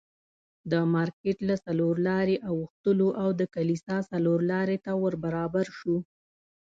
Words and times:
د 0.71 0.73
مارکېټ 0.93 1.37
له 1.49 1.55
څلور 1.65 1.93
لارې 2.07 2.35
اوښتلو 2.49 3.09
او 3.21 3.29
د 3.39 3.41
کلیسا 3.55 3.97
څلورلارې 4.11 4.77
ته 4.85 4.91
ور 5.01 5.13
برابر 5.23 5.65
شوو. 5.77 5.97